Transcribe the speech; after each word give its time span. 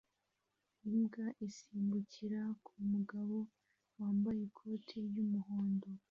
Imbwa 0.87 1.25
isimbukira 1.47 2.41
ku 2.65 2.73
mugabo 2.91 3.37
wambaye 3.97 4.39
ikoti 4.47 4.95
ry'umuhondo 5.07 5.87